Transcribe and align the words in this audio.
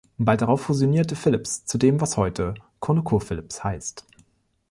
Bald 0.17 0.41
darauf 0.41 0.61
fusionierte 0.61 1.15
Phillips 1.15 1.63
zu 1.65 1.77
dem, 1.77 2.01
was 2.01 2.17
heute 2.17 2.55
ConocoPhillips 2.79 3.63
heißt. 3.63 4.03